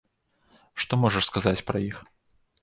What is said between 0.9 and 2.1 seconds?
можаш сказаць пра іх?